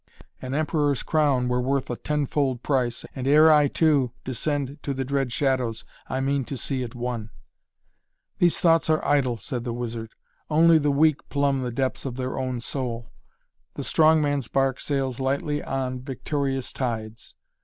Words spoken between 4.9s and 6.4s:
the dread shadows, I